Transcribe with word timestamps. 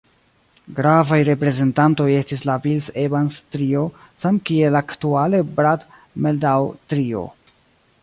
Gravaj 0.77 1.19
reprezentantoj 1.27 2.07
estis 2.21 2.41
la 2.51 2.57
Bill-Evans-Trio 2.65 3.85
samkiel 4.27 4.83
aktuale 4.83 5.47
Brad-Mehldau-Trio. 5.61 7.27